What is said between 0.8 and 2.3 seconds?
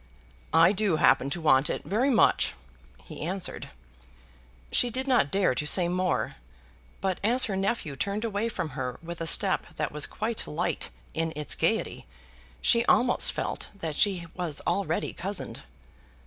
happen to want it very